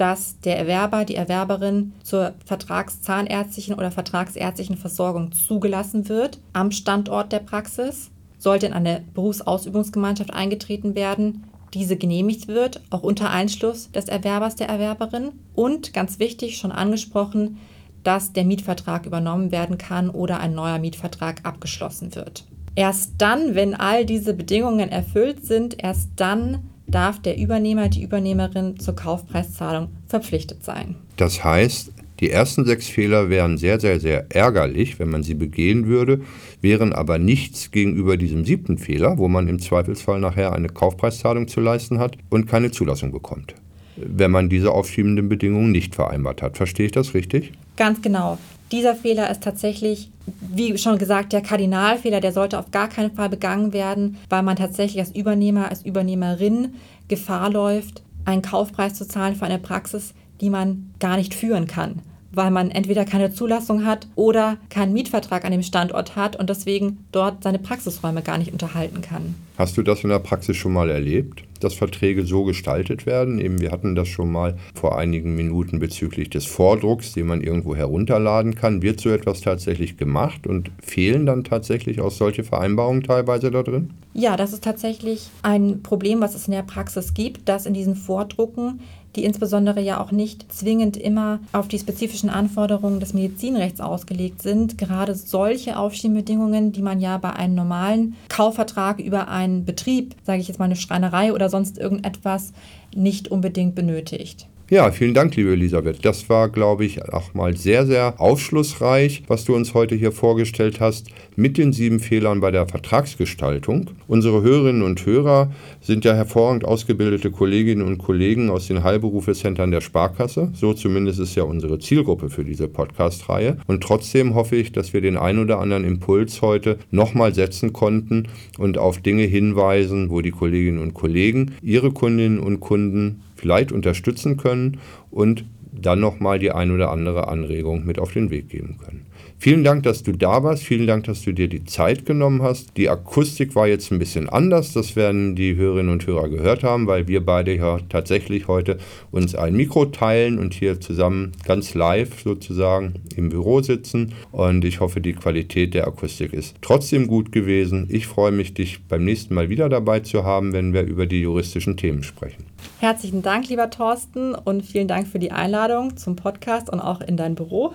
[0.00, 7.40] dass der Erwerber, die Erwerberin zur vertragszahnärztlichen oder vertragsärztlichen Versorgung zugelassen wird am Standort der
[7.40, 8.10] Praxis.
[8.38, 14.70] Sollte in eine Berufsausübungsgemeinschaft eingetreten werden, diese genehmigt wird, auch unter Einschluss des Erwerbers, der
[14.70, 15.32] Erwerberin.
[15.54, 17.58] Und ganz wichtig, schon angesprochen,
[18.02, 22.44] dass der Mietvertrag übernommen werden kann oder ein neuer Mietvertrag abgeschlossen wird.
[22.74, 28.78] Erst dann, wenn all diese Bedingungen erfüllt sind, erst dann darf der Übernehmer, die Übernehmerin
[28.78, 30.96] zur Kaufpreiszahlung verpflichtet sein.
[31.16, 35.86] Das heißt, die ersten sechs Fehler wären sehr, sehr, sehr ärgerlich, wenn man sie begehen
[35.86, 36.20] würde,
[36.60, 41.60] wären aber nichts gegenüber diesem siebten Fehler, wo man im Zweifelsfall nachher eine Kaufpreiszahlung zu
[41.60, 43.54] leisten hat und keine Zulassung bekommt,
[43.96, 46.58] wenn man diese aufschiebenden Bedingungen nicht vereinbart hat.
[46.58, 47.52] Verstehe ich das richtig?
[47.76, 48.36] Ganz genau.
[48.72, 53.28] Dieser Fehler ist tatsächlich, wie schon gesagt, der Kardinalfehler, der sollte auf gar keinen Fall
[53.28, 56.74] begangen werden, weil man tatsächlich als Übernehmer, als Übernehmerin
[57.08, 62.00] Gefahr läuft, einen Kaufpreis zu zahlen für eine Praxis, die man gar nicht führen kann
[62.32, 67.04] weil man entweder keine Zulassung hat oder keinen Mietvertrag an dem Standort hat und deswegen
[67.12, 69.34] dort seine Praxisräume gar nicht unterhalten kann.
[69.58, 73.38] Hast du das in der Praxis schon mal erlebt, dass Verträge so gestaltet werden?
[73.38, 77.76] Eben, wir hatten das schon mal vor einigen Minuten bezüglich des Vordrucks, den man irgendwo
[77.76, 78.80] herunterladen kann.
[78.80, 83.90] Wird so etwas tatsächlich gemacht und fehlen dann tatsächlich auch solche Vereinbarungen teilweise da drin?
[84.14, 87.94] Ja, das ist tatsächlich ein Problem, was es in der Praxis gibt, dass in diesen
[87.94, 88.80] Vordrucken
[89.16, 94.78] die insbesondere ja auch nicht zwingend immer auf die spezifischen Anforderungen des Medizinrechts ausgelegt sind.
[94.78, 100.48] Gerade solche Aufstehbedingungen, die man ja bei einem normalen Kaufvertrag über einen Betrieb, sage ich
[100.48, 102.52] jetzt mal eine Schreinerei oder sonst irgendetwas,
[102.94, 104.49] nicht unbedingt benötigt.
[104.72, 106.04] Ja, vielen Dank, liebe Elisabeth.
[106.04, 110.78] Das war, glaube ich, auch mal sehr, sehr aufschlussreich, was du uns heute hier vorgestellt
[110.78, 113.90] hast mit den sieben Fehlern bei der Vertragsgestaltung.
[114.06, 119.80] Unsere Hörerinnen und Hörer sind ja hervorragend ausgebildete Kolleginnen und Kollegen aus den Heilberufecentern der
[119.80, 120.52] Sparkasse.
[120.54, 123.56] So zumindest ist ja unsere Zielgruppe für diese Podcast-Reihe.
[123.66, 128.28] Und trotzdem hoffe ich, dass wir den ein oder anderen Impuls heute nochmal setzen konnten
[128.56, 134.36] und auf Dinge hinweisen, wo die Kolleginnen und Kollegen ihre Kundinnen und Kunden vielleicht unterstützen
[134.36, 134.78] können
[135.10, 139.06] und dann nochmal die ein oder andere Anregung mit auf den Weg geben können.
[139.38, 140.64] Vielen Dank, dass du da warst.
[140.64, 142.76] Vielen Dank, dass du dir die Zeit genommen hast.
[142.76, 144.74] Die Akustik war jetzt ein bisschen anders.
[144.74, 148.76] Das werden die Hörerinnen und Hörer gehört haben, weil wir beide ja tatsächlich heute
[149.10, 154.12] uns ein Mikro teilen und hier zusammen ganz live sozusagen im Büro sitzen.
[154.30, 157.86] Und ich hoffe, die Qualität der Akustik ist trotzdem gut gewesen.
[157.88, 161.22] Ich freue mich, dich beim nächsten Mal wieder dabei zu haben, wenn wir über die
[161.22, 162.49] juristischen Themen sprechen.
[162.80, 167.16] Herzlichen Dank, lieber Thorsten, und vielen Dank für die Einladung zum Podcast und auch in
[167.16, 167.74] dein Büro.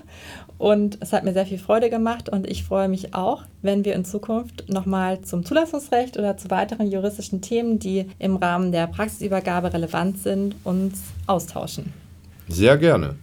[0.57, 3.93] Und es hat mir sehr viel Freude gemacht und ich freue mich auch, wenn wir
[3.93, 9.73] in Zukunft nochmal zum Zulassungsrecht oder zu weiteren juristischen Themen, die im Rahmen der Praxisübergabe
[9.73, 11.93] relevant sind, uns austauschen.
[12.47, 13.15] Sehr gerne.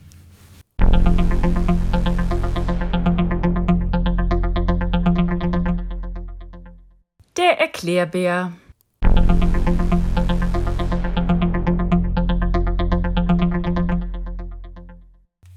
[7.36, 8.52] Der Erklärbär.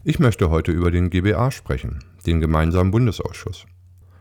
[0.07, 3.65] Ich möchte heute über den GBA sprechen, den Gemeinsamen Bundesausschuss.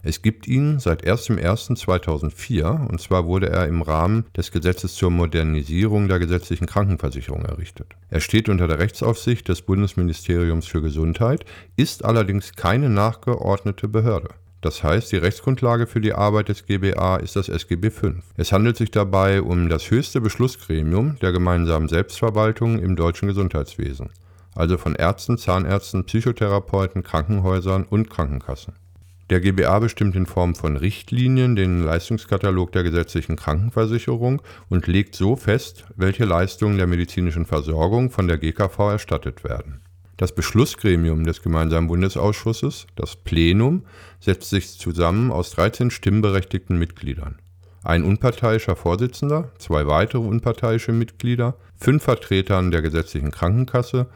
[0.02, 6.08] Es gibt ihn seit 1.1.2004 und zwar wurde er im Rahmen des Gesetzes zur Modernisierung
[6.08, 7.88] der gesetzlichen Krankenversicherung errichtet.
[8.08, 11.44] Er steht unter der Rechtsaufsicht des Bundesministeriums für Gesundheit,
[11.76, 14.30] ist allerdings keine nachgeordnete Behörde.
[14.62, 18.12] Das heißt, die Rechtsgrundlage für die Arbeit des GBA ist das SGB V.
[18.38, 24.08] Es handelt sich dabei um das höchste Beschlussgremium der gemeinsamen Selbstverwaltung im deutschen Gesundheitswesen
[24.54, 28.74] also von Ärzten, Zahnärzten, Psychotherapeuten, Krankenhäusern und Krankenkassen.
[29.30, 35.34] Der GBA bestimmt in Form von Richtlinien den Leistungskatalog der gesetzlichen Krankenversicherung und legt so
[35.34, 39.80] fest, welche Leistungen der medizinischen Versorgung von der GKV erstattet werden.
[40.18, 43.84] Das Beschlussgremium des gemeinsamen Bundesausschusses, das Plenum,
[44.20, 47.38] setzt sich zusammen aus 13 stimmberechtigten Mitgliedern.
[47.82, 54.06] Ein unparteiischer Vorsitzender, zwei weitere unparteiische Mitglieder, fünf Vertretern der gesetzlichen Krankenkasse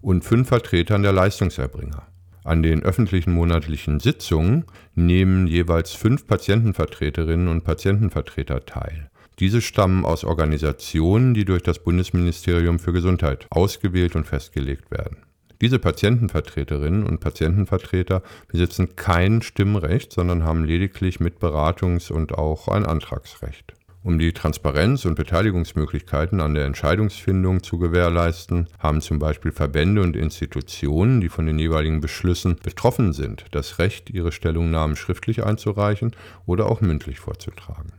[0.00, 2.06] und fünf Vertretern der Leistungserbringer.
[2.44, 9.10] An den öffentlichen monatlichen Sitzungen nehmen jeweils fünf Patientenvertreterinnen und Patientenvertreter teil.
[9.38, 15.18] Diese stammen aus Organisationen, die durch das Bundesministerium für Gesundheit ausgewählt und festgelegt werden.
[15.60, 23.74] Diese Patientenvertreterinnen und Patientenvertreter besitzen kein Stimmrecht, sondern haben lediglich Mitberatungs- und auch ein Antragsrecht.
[24.08, 30.16] Um die Transparenz und Beteiligungsmöglichkeiten an der Entscheidungsfindung zu gewährleisten, haben zum Beispiel Verbände und
[30.16, 36.70] Institutionen, die von den jeweiligen Beschlüssen betroffen sind, das Recht, ihre Stellungnahmen schriftlich einzureichen oder
[36.70, 37.92] auch mündlich vorzutragen.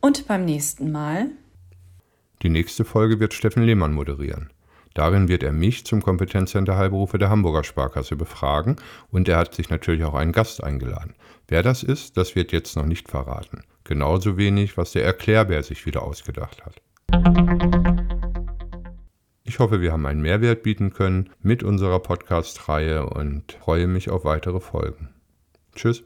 [0.00, 1.26] Und beim nächsten Mal?
[2.40, 4.48] Die nächste Folge wird Steffen Lehmann moderieren.
[4.94, 8.76] Darin wird er mich zum Kompetenzcenter Heilberufe der Hamburger Sparkasse befragen
[9.10, 11.14] und er hat sich natürlich auch einen Gast eingeladen.
[11.48, 13.62] Wer das ist, das wird jetzt noch nicht verraten.
[13.84, 16.80] Genauso wenig, was der Erklärbär sich wieder ausgedacht hat.
[19.44, 24.24] Ich hoffe, wir haben einen Mehrwert bieten können mit unserer Podcast-Reihe und freue mich auf
[24.24, 25.08] weitere Folgen.
[25.74, 26.04] Tschüss.